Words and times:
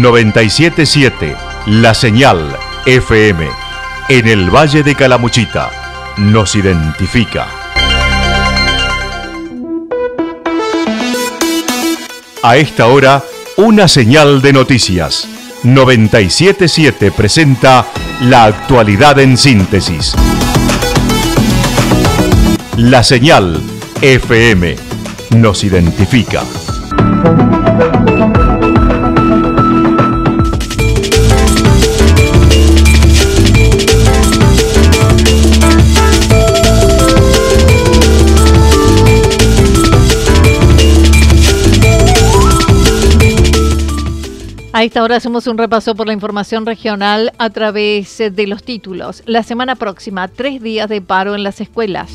977 0.00 1.34
La 1.66 1.92
Señal 1.92 2.56
FM 2.86 3.48
en 4.08 4.28
el 4.28 4.48
Valle 4.48 4.84
de 4.84 4.94
Calamuchita 4.94 5.70
nos 6.18 6.54
identifica. 6.54 7.48
A 12.44 12.56
esta 12.56 12.86
hora, 12.86 13.24
una 13.56 13.88
señal 13.88 14.40
de 14.40 14.52
noticias. 14.52 15.26
977 15.64 17.10
presenta 17.10 17.84
la 18.20 18.44
actualidad 18.44 19.18
en 19.18 19.36
síntesis. 19.36 20.14
La 22.76 23.02
señal 23.02 23.60
FM 24.00 24.76
nos 25.36 25.64
identifica. 25.64 26.44
A 44.78 44.84
esta 44.84 45.02
hora 45.02 45.16
hacemos 45.16 45.48
un 45.48 45.58
repaso 45.58 45.96
por 45.96 46.06
la 46.06 46.12
información 46.12 46.64
regional 46.64 47.32
a 47.38 47.50
través 47.50 48.18
de 48.18 48.46
los 48.46 48.62
títulos. 48.62 49.24
La 49.26 49.42
semana 49.42 49.74
próxima, 49.74 50.28
tres 50.28 50.62
días 50.62 50.88
de 50.88 51.02
paro 51.02 51.34
en 51.34 51.42
las 51.42 51.60
escuelas. 51.60 52.08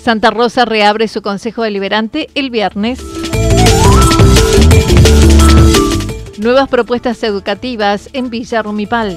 Santa 0.00 0.30
Rosa 0.30 0.66
reabre 0.66 1.08
su 1.08 1.20
Consejo 1.20 1.64
Deliberante 1.64 2.28
el 2.36 2.50
viernes. 2.50 3.00
Nuevas 6.38 6.68
propuestas 6.68 7.20
educativas 7.24 8.08
en 8.12 8.30
Villa 8.30 8.62
Rumipal. 8.62 9.16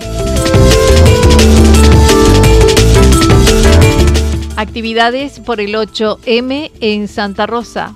Actividades 4.57 5.39
por 5.41 5.59
el 5.59 5.75
8M 5.75 6.71
en 6.79 7.07
Santa 7.07 7.45
Rosa. 7.45 7.93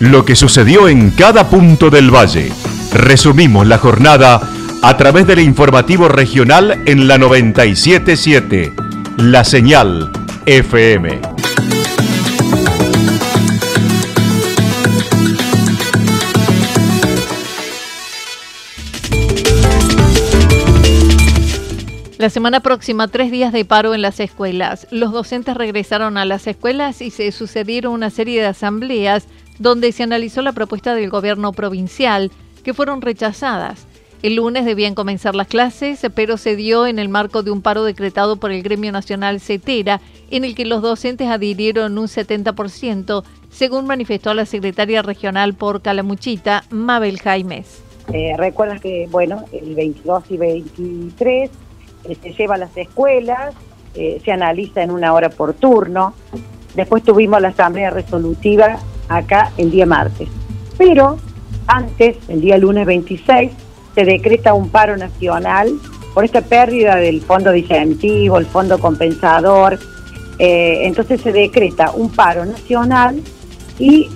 Lo 0.00 0.24
que 0.24 0.34
sucedió 0.34 0.88
en 0.88 1.10
cada 1.10 1.48
punto 1.48 1.90
del 1.90 2.12
valle. 2.12 2.50
Resumimos 2.92 3.68
la 3.68 3.78
jornada 3.78 4.40
a 4.82 4.96
través 4.96 5.28
del 5.28 5.38
informativo 5.38 6.08
regional 6.08 6.82
en 6.86 7.06
la 7.06 7.18
977, 7.18 8.72
La 9.18 9.44
Señal 9.44 10.10
FM. 10.46 11.31
La 22.22 22.30
semana 22.30 22.60
próxima, 22.60 23.08
tres 23.08 23.32
días 23.32 23.52
de 23.52 23.64
paro 23.64 23.94
en 23.94 24.00
las 24.00 24.20
escuelas. 24.20 24.86
Los 24.92 25.10
docentes 25.10 25.56
regresaron 25.56 26.16
a 26.16 26.24
las 26.24 26.46
escuelas 26.46 27.02
y 27.02 27.10
se 27.10 27.32
sucedieron 27.32 27.92
una 27.92 28.10
serie 28.10 28.40
de 28.40 28.46
asambleas 28.46 29.26
donde 29.58 29.90
se 29.90 30.04
analizó 30.04 30.40
la 30.40 30.52
propuesta 30.52 30.94
del 30.94 31.10
gobierno 31.10 31.50
provincial, 31.50 32.30
que 32.62 32.74
fueron 32.74 33.02
rechazadas. 33.02 33.88
El 34.22 34.36
lunes 34.36 34.64
debían 34.64 34.94
comenzar 34.94 35.34
las 35.34 35.48
clases, 35.48 36.06
pero 36.14 36.36
se 36.36 36.54
dio 36.54 36.86
en 36.86 37.00
el 37.00 37.08
marco 37.08 37.42
de 37.42 37.50
un 37.50 37.60
paro 37.60 37.82
decretado 37.82 38.36
por 38.36 38.52
el 38.52 38.62
Gremio 38.62 38.92
Nacional 38.92 39.40
CETERA, 39.40 40.00
en 40.30 40.44
el 40.44 40.54
que 40.54 40.64
los 40.64 40.80
docentes 40.80 41.26
adhirieron 41.26 41.98
un 41.98 42.06
70%, 42.06 43.24
según 43.50 43.88
manifestó 43.88 44.32
la 44.32 44.46
secretaria 44.46 45.02
regional 45.02 45.54
por 45.54 45.82
Calamuchita, 45.82 46.62
Mabel 46.70 47.18
Jaimes. 47.18 47.82
Eh, 48.12 48.36
Recuerdas 48.38 48.80
que, 48.80 49.08
bueno, 49.10 49.44
el 49.50 49.74
22 49.74 50.22
y 50.30 50.36
23 50.36 51.50
eh, 51.50 51.50
se 52.04 52.32
lleva 52.32 52.56
a 52.56 52.58
las 52.58 52.76
escuelas, 52.76 53.54
eh, 53.94 54.20
se 54.24 54.32
analiza 54.32 54.82
en 54.82 54.90
una 54.90 55.12
hora 55.12 55.28
por 55.28 55.54
turno. 55.54 56.14
Después 56.74 57.02
tuvimos 57.02 57.40
la 57.40 57.48
asamblea 57.48 57.90
resolutiva 57.90 58.78
acá 59.08 59.52
el 59.58 59.70
día 59.70 59.86
martes. 59.86 60.28
Pero 60.78 61.18
antes, 61.66 62.16
el 62.28 62.40
día 62.40 62.56
lunes 62.58 62.86
26, 62.86 63.52
se 63.94 64.04
decreta 64.04 64.54
un 64.54 64.70
paro 64.70 64.96
nacional 64.96 65.72
por 66.14 66.24
esta 66.24 66.40
pérdida 66.40 66.96
del 66.96 67.20
fondo 67.20 67.54
incentivo, 67.54 68.38
el 68.38 68.46
fondo 68.46 68.78
compensador. 68.78 69.78
Eh, 70.38 70.86
entonces 70.86 71.20
se 71.20 71.32
decreta 71.32 71.92
un 71.92 72.10
paro 72.10 72.44
nacional 72.46 73.22
y 73.78 74.08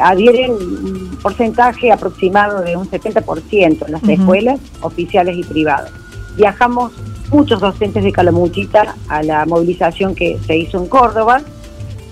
adhieren 0.00 0.52
un 0.52 1.18
porcentaje 1.22 1.90
aproximado 1.90 2.62
de 2.62 2.76
un 2.76 2.88
70% 2.88 3.86
en 3.86 3.92
las 3.92 4.08
escuelas 4.08 4.60
oficiales 4.82 5.36
y 5.36 5.42
privadas. 5.42 5.90
Viajamos 6.36 6.92
muchos 7.30 7.60
docentes 7.60 8.02
de 8.04 8.12
Calamuchita 8.12 8.96
a 9.08 9.22
la 9.22 9.46
movilización 9.46 10.14
que 10.14 10.38
se 10.46 10.56
hizo 10.56 10.78
en 10.78 10.86
Córdoba 10.86 11.40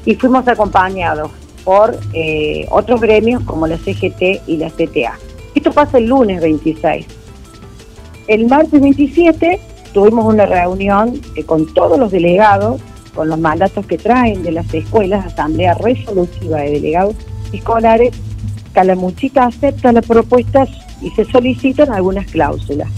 y 0.05 0.15
fuimos 0.15 0.47
acompañados 0.47 1.31
por 1.65 1.99
eh, 2.15 2.67
otros 2.71 3.01
gremios 3.01 3.43
como 3.45 3.67
la 3.67 3.77
CGT 3.77 4.43
y 4.47 4.57
la 4.57 4.71
CTA. 4.71 5.19
Esto 5.55 5.73
pasa 5.73 5.99
el 5.99 6.07
lunes 6.07 6.41
26. 6.41 7.07
El 8.29 8.47
martes 8.47 8.81
27 8.81 9.61
tuvimos 9.93 10.25
una 10.25 10.47
reunión 10.47 11.21
eh, 11.37 11.45
con 11.45 11.73
todos 11.75 11.99
los 11.99 12.11
delegados, 12.11 12.81
con 13.15 13.29
los 13.29 13.39
mandatos 13.39 13.87
que 13.87 13.99
traen 13.99 14.43
de 14.43 14.53
las 14.53 14.73
escuelas, 14.73 15.27
asamblea 15.27 15.75
resolutiva 15.75 16.59
de 16.59 16.71
delegados 16.71 17.17
escolares. 17.53 18.15
Calamuchita 18.73 19.47
acepta 19.47 19.93
las 19.93 20.07
propuestas 20.07 20.69
y 21.03 21.11
se 21.11 21.25
solicitan 21.25 21.93
algunas 21.93 22.27
cláusulas. 22.31 22.89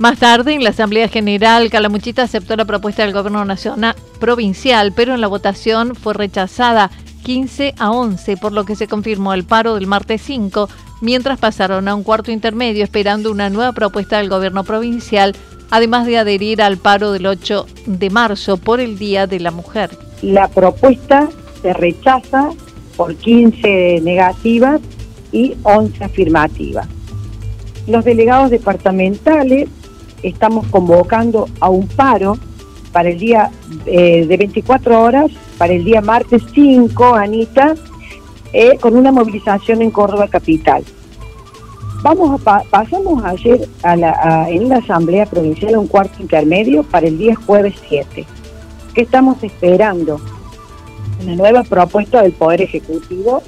Más 0.00 0.18
tarde, 0.18 0.54
en 0.54 0.64
la 0.64 0.70
Asamblea 0.70 1.08
General, 1.08 1.68
Calamuchita 1.68 2.22
aceptó 2.22 2.56
la 2.56 2.64
propuesta 2.64 3.02
del 3.02 3.12
Gobierno 3.12 3.44
Nacional 3.44 3.94
Provincial, 4.18 4.94
pero 4.96 5.12
en 5.12 5.20
la 5.20 5.26
votación 5.26 5.94
fue 5.94 6.14
rechazada 6.14 6.90
15 7.22 7.74
a 7.78 7.90
11, 7.90 8.38
por 8.38 8.52
lo 8.52 8.64
que 8.64 8.76
se 8.76 8.86
confirmó 8.86 9.34
el 9.34 9.44
paro 9.44 9.74
del 9.74 9.86
martes 9.86 10.22
5, 10.22 10.70
mientras 11.02 11.38
pasaron 11.38 11.86
a 11.86 11.94
un 11.94 12.02
cuarto 12.02 12.30
intermedio 12.30 12.82
esperando 12.82 13.30
una 13.30 13.50
nueva 13.50 13.72
propuesta 13.72 14.16
del 14.16 14.30
Gobierno 14.30 14.64
Provincial, 14.64 15.36
además 15.68 16.06
de 16.06 16.16
adherir 16.16 16.62
al 16.62 16.78
paro 16.78 17.12
del 17.12 17.26
8 17.26 17.66
de 17.84 18.08
marzo 18.08 18.56
por 18.56 18.80
el 18.80 18.98
Día 18.98 19.26
de 19.26 19.38
la 19.38 19.50
Mujer. 19.50 19.90
La 20.22 20.48
propuesta 20.48 21.28
se 21.60 21.74
rechaza 21.74 22.48
por 22.96 23.14
15 23.16 24.00
negativas 24.02 24.80
y 25.30 25.56
11 25.62 26.02
afirmativas. 26.04 26.88
Los 27.86 28.02
delegados 28.06 28.50
departamentales 28.50 29.68
estamos 30.22 30.66
convocando 30.68 31.48
a 31.60 31.68
un 31.68 31.86
paro 31.86 32.38
para 32.92 33.10
el 33.10 33.18
día 33.18 33.50
eh, 33.86 34.26
de 34.26 34.36
24 34.36 35.02
horas, 35.02 35.30
para 35.58 35.72
el 35.72 35.84
día 35.84 36.00
martes 36.00 36.42
5, 36.54 37.14
Anita, 37.14 37.74
eh, 38.52 38.76
con 38.80 38.96
una 38.96 39.12
movilización 39.12 39.82
en 39.82 39.90
Córdoba 39.90 40.28
Capital. 40.28 40.84
Vamos 42.02 42.40
a 42.46 42.62
pasamos 42.62 43.22
ayer 43.24 43.68
a 43.82 43.94
la, 43.94 44.48
en 44.48 44.70
la 44.70 44.78
Asamblea 44.78 45.26
Provincial 45.26 45.74
a 45.74 45.78
un 45.78 45.86
cuarto 45.86 46.22
intermedio 46.22 46.82
para 46.82 47.06
el 47.06 47.18
día 47.18 47.34
jueves 47.36 47.74
7. 47.88 48.26
¿Qué 48.94 49.02
estamos 49.02 49.42
esperando? 49.44 50.18
Una 51.22 51.36
nueva 51.36 51.62
propuesta 51.62 52.22
del 52.22 52.32
Poder 52.32 52.62
Ejecutivo 52.62 53.42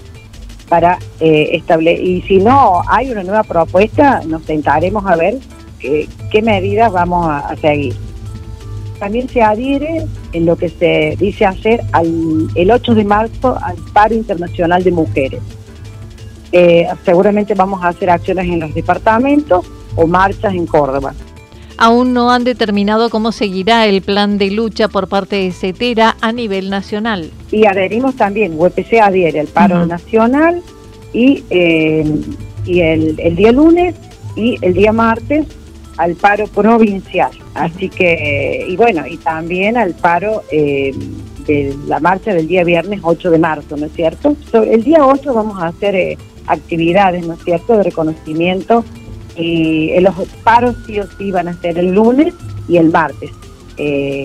para 0.69 0.99
eh, 1.21 1.51
establecer. 1.53 2.05
Y 2.05 2.23
si 2.23 2.39
no 2.39 2.83
hay 2.89 3.11
una 3.11 3.23
nueva 3.23 3.43
propuesta, 3.43 4.23
nos 4.27 4.43
sentaremos 4.45 5.05
a 5.07 5.17
ver 5.17 5.39
qué 5.83 6.43
medidas 6.43 6.93
vamos 6.93 7.27
a, 7.29 7.55
seguir. 7.57 7.95
También 8.99 9.29
se 9.29 9.43
adhiere 9.43 10.07
en 10.33 10.47
lo 10.47 10.57
que 10.57 10.69
se 10.69 11.17
dice 11.19 11.45
hacer 11.45 11.81
al, 11.93 12.49
el 12.55 12.71
8 12.71 12.95
de 12.95 13.05
marzo 13.05 13.59
al 13.61 13.77
paro 13.93 14.15
internacional 14.15 14.85
de 14.85 14.93
mujeres. 14.93 15.41
Eh, 16.53 16.87
seguramente 17.05 17.55
vamos 17.55 17.83
a 17.83 17.89
hacer 17.89 18.11
acciones 18.11 18.47
en 18.47 18.61
los 18.61 18.75
departamentos 18.75 19.67
o 19.97 20.07
marchas 20.07 20.55
en 20.55 20.67
Córdoba. 20.67 21.15
Aún 21.79 22.13
no 22.13 22.31
han 22.31 22.45
determinado 22.45 23.11
cómo 23.11 23.33
seguirá 23.33 23.87
el 23.87 24.03
plan 24.03 24.39
de 24.39 24.51
lucha 24.51 24.87
por 24.87 25.09
parte 25.09 25.37
de 25.37 25.51
CETERA 25.51 26.17
a 26.21 26.31
nivel 26.31 26.71
nacional. 26.71 27.31
Y 27.51 27.67
adherimos 27.67 28.15
también, 28.15 28.55
UPC 28.57 29.01
adhiere 29.03 29.41
al 29.41 29.49
paro 29.49 29.85
nacional 29.87 30.63
y, 31.13 31.43
eh, 31.51 32.05
y 32.67 32.81
el, 32.81 33.19
el 33.19 33.35
día 33.35 33.51
lunes 33.51 33.97
y 34.37 34.59
el 34.61 34.75
día 34.75 34.93
martes 34.93 35.47
al 36.03 36.17
paro 36.17 36.49
provincial. 36.49 37.31
Así 37.55 37.89
que, 37.89 38.67
y 38.69 38.77
bueno, 38.77 39.07
y 39.07 39.19
también 39.19 39.77
al 39.77 39.95
paro 39.95 40.43
eh, 40.51 40.93
de 41.47 41.77
la 41.87 42.01
marcha 42.01 42.35
del 42.35 42.49
día 42.49 42.65
viernes 42.65 43.01
8 43.05 43.31
de 43.31 43.39
marzo, 43.39 43.77
¿no 43.77 43.87
es 43.87 43.93
cierto? 43.93 44.37
el 44.53 44.83
día 44.83 45.07
8 45.07 45.33
vamos 45.33 45.63
a 45.63 45.69
hacer 45.69 45.95
eh, 45.95 46.19
actividades, 46.49 47.25
¿no 47.25 47.35
es 47.35 47.45
cierto?, 47.45 47.77
de 47.77 47.85
reconocimiento 47.85 48.85
Y 49.37 49.93
los 50.01 50.15
paros 50.43 50.75
sí 50.87 50.99
o 50.99 51.07
sí 51.17 51.31
van 51.31 51.47
a 51.47 51.55
ser 51.61 51.79
el 51.79 51.95
lunes 51.95 52.35
y 52.69 52.79
el 52.79 52.91
martes. 52.91 53.31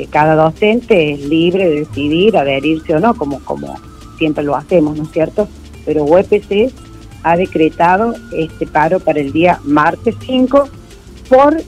cada 0.10 0.34
docente 0.36 1.14
es 1.14 1.20
libre 1.28 1.70
de 1.70 1.80
decidir 1.82 2.38
adherirse 2.38 2.96
o 2.96 3.00
no, 3.00 3.14
como, 3.14 3.40
como 3.42 3.76
siempre 4.18 4.44
lo 4.44 4.56
hacemos, 4.56 4.98
¿no 4.98 5.04
es 5.04 5.12
cierto? 5.12 5.48
Pero 5.86 6.06
UPC 6.06 6.74
ha 7.22 7.38
decretado 7.38 8.16
este 8.32 8.66
paro 8.66 9.00
para 9.00 9.20
el 9.20 9.32
día 9.32 9.60
martes 9.64 10.16
5 10.26 10.70
por 11.30 11.62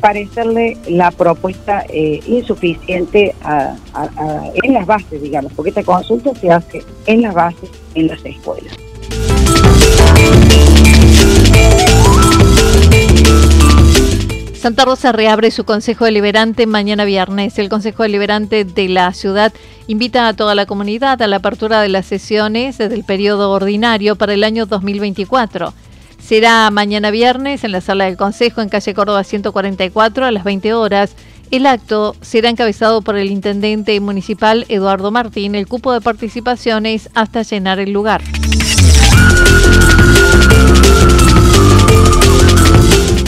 parecerle 0.00 0.76
la 0.86 1.10
propuesta 1.10 1.84
eh, 1.88 2.20
insuficiente 2.26 3.34
en 4.62 4.74
las 4.74 4.86
bases, 4.86 5.22
digamos, 5.22 5.52
porque 5.54 5.70
esta 5.70 5.82
consulta 5.82 6.34
se 6.34 6.50
hace 6.50 6.82
en 7.06 7.22
las 7.22 7.34
bases, 7.34 7.70
en 7.94 8.08
las 8.08 8.24
escuelas. 8.24 8.76
Santa 14.64 14.86
Rosa 14.86 15.12
reabre 15.12 15.50
su 15.50 15.64
Consejo 15.64 16.06
Deliberante 16.06 16.66
mañana 16.66 17.04
viernes. 17.04 17.58
El 17.58 17.68
Consejo 17.68 18.02
Deliberante 18.02 18.64
de 18.64 18.88
la 18.88 19.12
ciudad 19.12 19.52
invita 19.88 20.26
a 20.26 20.32
toda 20.32 20.54
la 20.54 20.64
comunidad 20.64 21.20
a 21.20 21.26
la 21.26 21.36
apertura 21.36 21.82
de 21.82 21.90
las 21.90 22.06
sesiones 22.06 22.78
del 22.78 23.04
periodo 23.04 23.50
ordinario 23.50 24.16
para 24.16 24.32
el 24.32 24.42
año 24.42 24.64
2024. 24.64 25.74
Será 26.24 26.70
mañana 26.70 27.10
viernes 27.10 27.64
en 27.64 27.72
la 27.72 27.82
sala 27.82 28.06
del 28.06 28.16
Consejo 28.16 28.62
en 28.62 28.70
calle 28.70 28.94
Córdoba 28.94 29.24
144 29.24 30.24
a 30.24 30.30
las 30.30 30.42
20 30.42 30.72
horas. 30.72 31.14
El 31.50 31.66
acto 31.66 32.16
será 32.22 32.48
encabezado 32.48 33.02
por 33.02 33.16
el 33.16 33.30
intendente 33.30 34.00
municipal 34.00 34.64
Eduardo 34.70 35.10
Martín. 35.10 35.54
El 35.54 35.68
cupo 35.68 35.92
de 35.92 36.00
participaciones 36.00 37.10
hasta 37.12 37.42
llenar 37.42 37.78
el 37.78 37.92
lugar. 37.92 38.22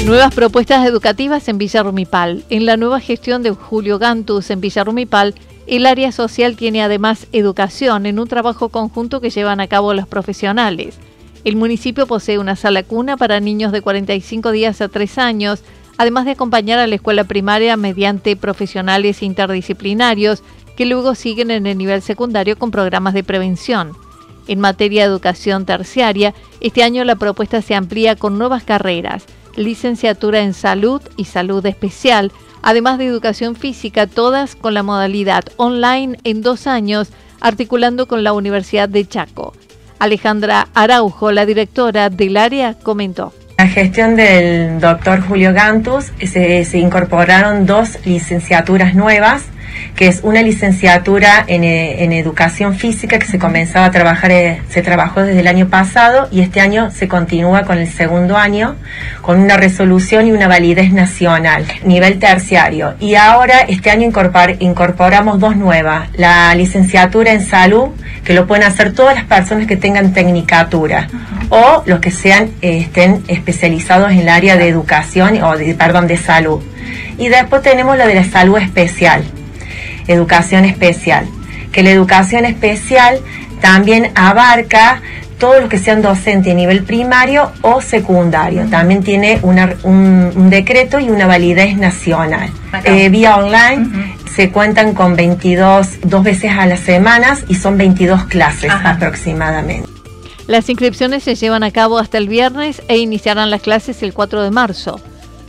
Nuevas 0.07 0.35
propuestas 0.35 0.87
educativas 0.87 1.47
en 1.49 1.59
Villa 1.59 1.83
Rumipal. 1.83 2.45
En 2.49 2.65
la 2.65 2.79
nueva 2.79 3.01
gestión 3.01 3.43
de 3.43 3.51
Julio 3.51 3.99
Gantus 3.99 4.49
en 4.49 4.63
Villa 4.63 4.85
Rumipal, 4.85 5.35
el 5.67 5.85
área 5.85 6.13
social 6.13 6.57
tiene 6.57 6.83
además 6.83 7.27
educación 7.33 8.07
en 8.07 8.19
un 8.19 8.27
trabajo 8.27 8.71
conjunto 8.71 9.21
que 9.21 9.29
llevan 9.29 9.61
a 9.61 9.69
cabo 9.69 9.93
los 9.93 10.09
profesionales. 10.09 10.99
El 11.47 11.55
municipio 11.55 12.09
posee 12.09 12.41
una 12.41 12.57
sala 12.57 12.83
cuna 12.83 13.17
para 13.17 13.39
niños 13.39 13.71
de 13.71 13.81
45 13.81 14.51
días 14.51 14.81
a 14.81 14.89
3 14.89 15.17
años, 15.19 15.63
además 15.97 16.25
de 16.25 16.33
acompañar 16.33 16.81
a 16.81 16.89
la 16.89 16.97
escuela 16.97 17.23
primaria 17.23 17.77
mediante 17.77 18.35
profesionales 18.35 19.23
interdisciplinarios 19.23 20.43
que 20.77 20.87
luego 20.87 21.15
siguen 21.15 21.53
en 21.53 21.69
el 21.69 21.79
nivel 21.79 22.03
secundario 22.03 22.59
con 22.59 22.73
programas 22.73 23.15
de 23.15 23.23
prevención. 23.23 23.93
En 24.49 24.59
materia 24.59 25.03
de 25.03 25.09
educación 25.09 25.67
terciaria, 25.67 26.35
este 26.61 26.83
año 26.83 27.05
la 27.05 27.15
propuesta 27.15 27.63
se 27.63 27.77
amplía 27.77 28.17
con 28.17 28.39
nuevas 28.39 28.65
carreras 28.65 29.25
licenciatura 29.55 30.41
en 30.41 30.53
salud 30.53 31.01
y 31.17 31.27
salud 31.27 31.65
especial, 31.65 32.33
además 32.61 32.99
de 32.99 33.07
educación 33.07 33.55
física, 33.55 34.09
todas 34.09 34.57
con 34.57 34.75
la 34.75 34.83
modalidad 34.83 35.45
online 35.59 36.19
en 36.25 36.43
dos 36.43 36.67
años, 36.67 37.11
articulando 37.41 38.09
con 38.09 38.25
la 38.25 38.33
Universidad 38.33 38.89
de 38.89 39.07
Chaco. 39.07 39.53
Alejandra 39.99 40.69
Araujo, 40.75 41.33
la 41.33 41.47
directora 41.47 42.11
del 42.11 42.37
área, 42.37 42.75
comentó. 42.75 43.33
La 43.59 43.69
gestión 43.69 44.17
del 44.17 44.81
doctor 44.81 45.23
Julio 45.23 45.53
Gantus 45.55 46.13
se, 46.23 46.65
se 46.65 46.79
incorporaron 46.79 47.65
dos 47.65 47.99
licenciaturas 48.05 48.95
nuevas 48.95 49.45
que 49.95 50.09
es 50.09 50.21
una 50.23 50.43
licenciatura 50.43 51.45
en, 51.47 51.65
eh, 51.65 52.05
en, 52.05 52.13
educación 52.13 52.75
física 52.75 53.19
que 53.19 53.27
se 53.27 53.39
comenzaba 53.39 53.87
a 53.87 53.91
trabajar, 53.91 54.31
eh, 54.31 54.61
se 54.69 54.83
trabajó 54.83 55.23
desde 55.23 55.41
el 55.41 55.47
año 55.47 55.69
pasado 55.69 56.29
y 56.31 56.41
este 56.41 56.61
año 56.61 56.91
se 56.91 57.09
continúa 57.09 57.63
con 57.63 57.79
el 57.79 57.91
segundo 57.91 58.37
año 58.37 58.77
con 59.23 59.41
una 59.41 59.57
resolución 59.57 60.27
y 60.27 60.33
una 60.33 60.49
validez 60.49 60.93
nacional, 60.93 61.65
nivel 61.85 62.19
terciario. 62.19 62.95
Y 63.01 63.15
ahora 63.15 63.61
este 63.61 63.91
año 63.91 64.11
incorporamos 64.61 65.41
dos 65.41 65.57
nuevas, 65.57 66.09
la 66.17 66.55
licenciatura 66.55 67.33
en 67.33 67.45
salud, 67.45 67.89
que 68.25 68.35
lo 68.35 68.47
pueden 68.47 68.65
hacer 68.65 68.93
todas 68.93 69.15
las 69.15 69.25
personas 69.25 69.67
que 69.67 69.77
tengan 69.77 70.13
tecnicatura 70.13 71.09
o 71.49 71.83
los 71.87 72.01
que 72.01 72.11
sean 72.11 72.51
estén 72.61 73.23
especializados 73.29 74.11
en 74.11 74.19
el 74.19 74.29
área 74.29 74.57
de 74.57 74.69
educación 74.69 75.43
o 75.43 75.57
de, 75.57 75.75
perdón, 75.75 76.07
de 76.07 76.17
salud. 76.17 76.61
Y 77.19 77.29
después 77.29 77.63
tenemos 77.63 77.97
la 77.97 78.07
de 78.07 78.15
la 78.15 78.25
salud 78.25 78.59
especial, 78.59 79.25
educación 80.09 80.65
especial, 80.65 81.27
que 81.73 81.83
la 81.83 81.91
educación 81.91 82.45
especial 82.45 83.21
también 83.61 84.11
abarca 84.15 85.03
todo 85.39 85.61
lo 85.61 85.69
que 85.69 85.79
sean 85.79 86.03
docentes 86.03 86.53
a 86.53 86.57
nivel 86.57 86.85
primario 86.85 87.53
o 87.63 87.81
secundario. 87.81 88.67
También 88.71 89.03
tiene 89.03 89.41
un, 89.43 90.51
decreto 90.51 90.99
y 90.99 91.11
una 91.11 91.27
validez 91.27 91.77
nacional. 91.77 92.51
Eh, 92.85 93.09
vía 93.09 93.37
online 93.37 94.15
se 94.35 94.51
cuentan 94.51 94.95
con 94.95 95.17
22, 95.17 96.01
dos 96.05 96.23
veces 96.23 96.53
a 96.53 96.67
las 96.67 96.81
semanas 96.81 97.45
y 97.49 97.55
son 97.55 97.79
22 97.79 98.25
clases 98.25 98.71
aproximadamente. 98.71 99.89
Las 100.47 100.69
inscripciones 100.69 101.25
se 101.25 101.35
llevan 101.35 101.65
a 101.65 101.71
cabo 101.73 101.99
hasta 101.99 102.19
el 102.19 102.29
viernes 102.29 102.83
e 102.89 102.99
iniciarán 102.99 103.51
las 103.51 103.63
clases 103.63 104.03
el 104.03 104.15
4 104.15 104.43
de 104.43 104.51
marzo. 104.51 105.01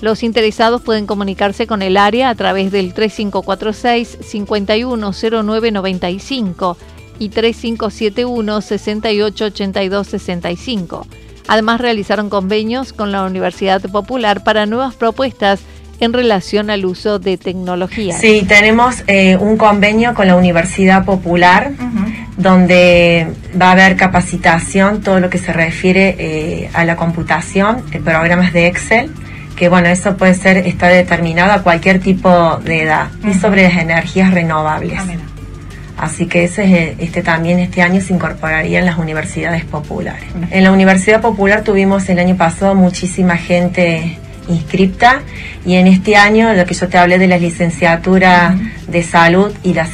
Los 0.02 0.24
interesados 0.24 0.82
pueden 0.82 1.06
comunicarse 1.08 1.66
con 1.66 1.82
el 1.82 1.96
área 1.98 2.30
a 2.30 2.36
través 2.36 2.72
del 2.72 2.94
3546 2.94 4.20
510995 4.22 6.78
y 7.20 7.30
3571 7.30 8.62
688265. 8.62 11.08
Además 11.48 11.82
realizaron 11.82 12.30
convenios 12.30 12.94
con 12.94 13.12
la 13.12 13.24
Universidad 13.24 13.82
Popular 13.82 14.44
para 14.44 14.68
nuevas 14.68 14.94
propuestas 14.96 15.62
en 16.00 16.14
relación 16.14 16.70
al 16.70 16.86
uso 16.86 17.18
de 17.18 17.38
tecnología. 17.38 18.16
Sí, 18.16 18.46
tenemos 18.48 19.04
eh, 19.08 19.36
un 19.38 19.58
convenio 19.58 20.14
con 20.14 20.28
la 20.28 20.36
Universidad 20.36 21.06
Popular 21.06 21.72
donde 22.36 23.34
va 23.60 23.70
a 23.70 23.72
haber 23.72 23.96
capacitación, 23.96 25.02
todo 25.02 25.20
lo 25.20 25.32
que 25.32 25.40
se 25.40 25.52
refiere 25.54 26.16
eh, 26.20 26.70
a 26.74 26.86
la 26.86 26.96
computación, 26.96 27.82
programas 28.04 28.54
de 28.54 28.68
Excel 28.68 29.10
que 29.57 29.69
bueno, 29.69 29.89
eso 29.89 30.15
puede 30.15 30.36
ser, 30.36 30.57
está 30.57 30.88
determinado 30.88 31.51
a 31.51 31.63
cualquier 31.63 32.00
tipo 32.00 32.57
de 32.57 32.83
edad, 32.83 33.07
y 33.27 33.33
sobre 33.33 33.63
las 33.63 33.77
energías 33.77 34.31
renovables. 34.31 35.00
Ah, 35.00 35.06
Así 35.98 36.27
que 36.27 36.44
ese 36.44 36.95
este 37.00 37.24
también 37.24 37.57
este 37.57 37.81
año 37.81 38.00
se 38.00 38.13
incorporaría 38.13 38.77
en 38.77 38.86
las 38.86 39.00
universidades 39.00 39.65
populares. 39.65 40.25
En 40.51 40.63
la 40.63 40.71
Universidad 40.71 41.21
Popular 41.21 41.63
tuvimos 41.63 42.07
el 42.09 42.19
año 42.19 42.38
pasado 42.38 42.75
muchísima 42.75 43.36
gente 43.36 44.19
inscripta 44.48 45.21
y 45.65 45.75
en 45.75 45.88
este 45.88 46.15
año 46.15 46.54
lo 46.54 46.65
que 46.65 46.75
yo 46.75 46.88
te 46.88 47.00
hablé 47.00 47.18
de 47.18 47.27
la 47.27 47.39
licenciatura 47.39 48.56
de 48.87 49.04
salud 49.04 49.52
y 49.64 49.73
la 49.73 49.87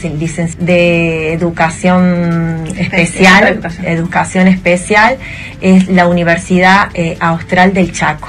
de 0.60 1.34
educación 1.34 2.65
especial, 2.77 3.62
educación. 3.86 4.48
especial, 4.50 5.17
es 5.62 5.88
la 5.88 6.08
Universidad 6.08 6.89
eh, 6.93 7.17
Austral 7.22 7.74
del 7.74 7.93
Chaco. 7.93 8.27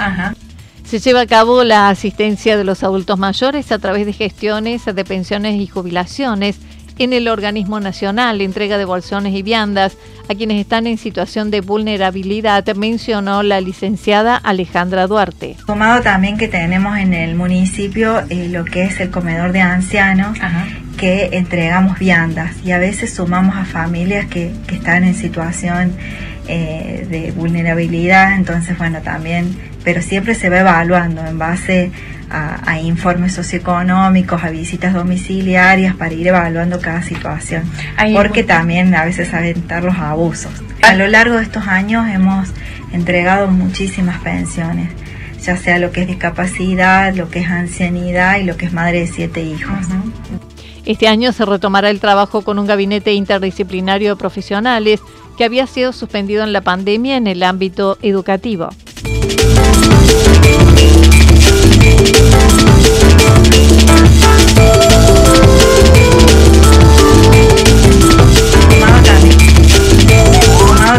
Se 0.94 1.00
lleva 1.00 1.22
a 1.22 1.26
cabo 1.26 1.64
la 1.64 1.88
asistencia 1.88 2.56
de 2.56 2.62
los 2.62 2.84
adultos 2.84 3.18
mayores 3.18 3.72
a 3.72 3.80
través 3.80 4.06
de 4.06 4.12
gestiones 4.12 4.84
de 4.84 5.04
pensiones 5.04 5.60
y 5.60 5.66
jubilaciones 5.66 6.60
en 7.00 7.12
el 7.12 7.26
organismo 7.26 7.80
nacional, 7.80 8.40
entrega 8.40 8.78
de 8.78 8.84
bolsones 8.84 9.34
y 9.34 9.42
viandas 9.42 9.98
a 10.28 10.36
quienes 10.36 10.60
están 10.60 10.86
en 10.86 10.96
situación 10.96 11.50
de 11.50 11.62
vulnerabilidad, 11.62 12.64
mencionó 12.76 13.42
la 13.42 13.60
licenciada 13.60 14.36
Alejandra 14.36 15.08
Duarte. 15.08 15.56
Tomado 15.66 16.00
también 16.00 16.38
que 16.38 16.46
tenemos 16.46 16.96
en 16.96 17.12
el 17.12 17.34
municipio 17.34 18.20
eh, 18.30 18.48
lo 18.48 18.64
que 18.64 18.84
es 18.84 19.00
el 19.00 19.10
comedor 19.10 19.50
de 19.50 19.62
ancianos, 19.62 20.38
que 20.96 21.30
entregamos 21.32 21.98
viandas 21.98 22.54
y 22.64 22.70
a 22.70 22.78
veces 22.78 23.12
sumamos 23.12 23.56
a 23.56 23.64
familias 23.64 24.26
que, 24.26 24.52
que 24.68 24.76
están 24.76 25.02
en 25.02 25.16
situación 25.16 25.96
eh, 26.48 27.06
de 27.08 27.32
vulnerabilidad, 27.32 28.34
entonces 28.34 28.76
bueno, 28.78 29.00
también, 29.02 29.56
pero 29.82 30.02
siempre 30.02 30.34
se 30.34 30.48
va 30.50 30.60
evaluando 30.60 31.24
en 31.24 31.38
base 31.38 31.90
a, 32.30 32.80
informes 32.80 33.32
socioeconómicos, 33.34 34.42
a 34.42 34.50
visitas 34.50 34.92
domiciliarias 34.92 35.94
para 35.94 36.14
ir 36.14 36.26
evaluando 36.26 36.80
cada 36.80 37.02
situación, 37.02 37.62
porque 38.12 38.42
también 38.42 38.92
a 38.94 39.04
veces 39.04 39.32
aventar 39.32 39.84
los 39.84 39.96
abusos. 39.96 40.50
A 40.82 40.94
lo 40.94 41.06
largo 41.06 41.36
de 41.36 41.44
estos 41.44 41.68
años 41.68 42.08
hemos 42.08 42.48
entregado 42.92 43.46
muchísimas 43.48 44.18
pensiones 44.18 44.88
ya 45.44 45.56
sea 45.56 45.78
lo 45.78 45.92
que 45.92 46.02
es 46.02 46.06
discapacidad, 46.06 47.14
lo 47.14 47.28
que 47.28 47.40
es 47.40 47.50
ancianidad 47.50 48.38
y 48.38 48.44
lo 48.44 48.56
que 48.56 48.66
es 48.66 48.72
madre 48.72 49.00
de 49.00 49.06
siete 49.06 49.42
hijos. 49.42 49.76
Este 50.86 51.08
año 51.08 51.32
se 51.32 51.44
retomará 51.44 51.90
el 51.90 52.00
trabajo 52.00 52.42
con 52.42 52.58
un 52.58 52.66
gabinete 52.66 53.12
interdisciplinario 53.12 54.10
de 54.10 54.16
profesionales 54.16 55.00
que 55.36 55.44
había 55.44 55.66
sido 55.66 55.92
suspendido 55.92 56.44
en 56.44 56.52
la 56.52 56.60
pandemia 56.60 57.16
en 57.16 57.26
el 57.26 57.42
ámbito 57.42 57.98
educativo. 58.02 58.70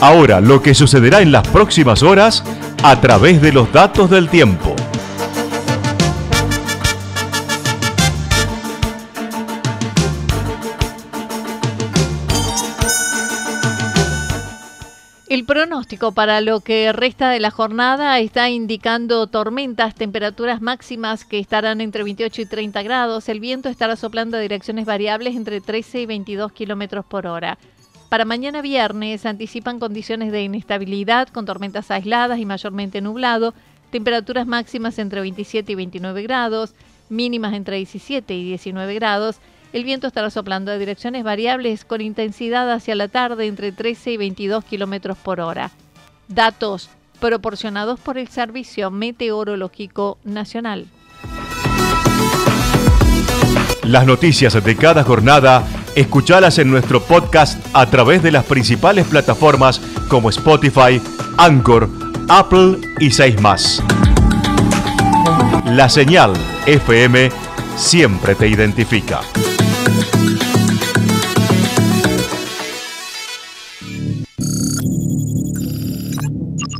Ahora, 0.00 0.40
lo 0.40 0.62
que 0.62 0.74
sucederá 0.74 1.22
en 1.22 1.32
las 1.32 1.48
próximas 1.48 2.04
horas 2.04 2.44
a 2.84 3.00
través 3.00 3.42
de 3.42 3.52
los 3.52 3.72
datos 3.72 4.08
del 4.10 4.28
tiempo. 4.28 4.76
El 15.28 15.44
pronóstico 15.44 16.12
para 16.12 16.40
lo 16.40 16.60
que 16.60 16.90
resta 16.90 17.28
de 17.28 17.38
la 17.38 17.50
jornada 17.50 18.18
está 18.18 18.48
indicando 18.48 19.26
tormentas, 19.26 19.94
temperaturas 19.94 20.62
máximas 20.62 21.26
que 21.26 21.38
estarán 21.38 21.82
entre 21.82 22.02
28 22.02 22.40
y 22.40 22.46
30 22.46 22.82
grados. 22.82 23.28
El 23.28 23.38
viento 23.38 23.68
estará 23.68 23.96
soplando 23.96 24.38
a 24.38 24.40
direcciones 24.40 24.86
variables 24.86 25.36
entre 25.36 25.60
13 25.60 26.00
y 26.00 26.06
22 26.06 26.50
kilómetros 26.52 27.04
por 27.04 27.26
hora. 27.26 27.58
Para 28.08 28.24
mañana 28.24 28.62
viernes 28.62 29.26
anticipan 29.26 29.78
condiciones 29.78 30.32
de 30.32 30.44
inestabilidad 30.44 31.28
con 31.28 31.44
tormentas 31.44 31.90
aisladas 31.90 32.38
y 32.38 32.46
mayormente 32.46 33.02
nublado, 33.02 33.52
temperaturas 33.90 34.46
máximas 34.46 34.98
entre 34.98 35.20
27 35.20 35.72
y 35.72 35.74
29 35.74 36.22
grados, 36.22 36.72
mínimas 37.10 37.52
entre 37.52 37.76
17 37.76 38.34
y 38.34 38.44
19 38.44 38.94
grados 38.94 39.40
el 39.72 39.84
viento 39.84 40.06
estará 40.06 40.30
soplando 40.30 40.72
a 40.72 40.78
direcciones 40.78 41.24
variables 41.24 41.84
con 41.84 42.00
intensidad 42.00 42.72
hacia 42.72 42.94
la 42.94 43.08
tarde 43.08 43.46
entre 43.46 43.72
13 43.72 44.12
y 44.12 44.16
22 44.16 44.64
kilómetros 44.64 45.18
por 45.18 45.40
hora. 45.40 45.70
Datos 46.28 46.90
proporcionados 47.20 48.00
por 48.00 48.16
el 48.18 48.28
Servicio 48.28 48.90
Meteorológico 48.90 50.18
Nacional. 50.24 50.86
Las 53.82 54.06
noticias 54.06 54.62
de 54.62 54.76
cada 54.76 55.02
jornada, 55.02 55.64
escuchalas 55.96 56.58
en 56.58 56.70
nuestro 56.70 57.02
podcast 57.02 57.58
a 57.72 57.86
través 57.86 58.22
de 58.22 58.30
las 58.30 58.44
principales 58.44 59.06
plataformas 59.06 59.80
como 60.08 60.28
Spotify, 60.30 61.00
Anchor, 61.38 61.88
Apple 62.28 62.78
y 63.00 63.10
6 63.10 63.40
más. 63.40 63.82
La 65.64 65.88
señal 65.88 66.34
FM 66.66 67.30
siempre 67.76 68.34
te 68.34 68.48
identifica. 68.48 69.20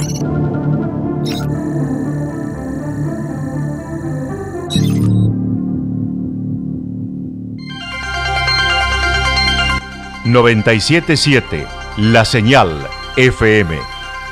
...977... 10.25 11.67
La 11.97 12.23
Señal 12.23 12.69
FM... 13.17 13.77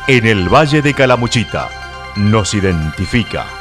...en 0.07 0.25
el 0.25 0.47
Valle 0.47 0.81
de 0.81 0.93
Calamuchita... 0.93 1.67
...nos 2.15 2.53
identifica... 2.53 3.60